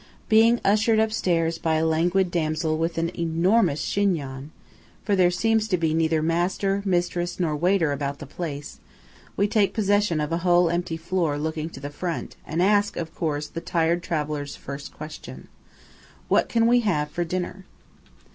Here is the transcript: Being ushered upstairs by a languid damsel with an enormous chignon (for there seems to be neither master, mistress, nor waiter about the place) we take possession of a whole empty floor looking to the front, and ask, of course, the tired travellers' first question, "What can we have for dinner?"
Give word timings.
Being 0.29 0.59
ushered 0.65 0.97
upstairs 0.97 1.59
by 1.59 1.75
a 1.75 1.85
languid 1.85 2.31
damsel 2.31 2.75
with 2.79 2.97
an 2.97 3.11
enormous 3.15 3.83
chignon 3.85 4.49
(for 5.03 5.15
there 5.15 5.29
seems 5.29 5.67
to 5.67 5.77
be 5.77 5.93
neither 5.93 6.23
master, 6.23 6.81
mistress, 6.85 7.39
nor 7.39 7.55
waiter 7.55 7.91
about 7.91 8.17
the 8.17 8.25
place) 8.25 8.79
we 9.37 9.47
take 9.47 9.75
possession 9.75 10.19
of 10.19 10.31
a 10.31 10.39
whole 10.39 10.71
empty 10.71 10.97
floor 10.97 11.37
looking 11.37 11.69
to 11.69 11.79
the 11.79 11.91
front, 11.91 12.35
and 12.47 12.63
ask, 12.63 12.97
of 12.97 13.13
course, 13.13 13.45
the 13.47 13.61
tired 13.61 14.01
travellers' 14.01 14.55
first 14.55 14.91
question, 14.91 15.49
"What 16.29 16.49
can 16.49 16.65
we 16.65 16.79
have 16.79 17.11
for 17.11 17.23
dinner?" 17.23 17.65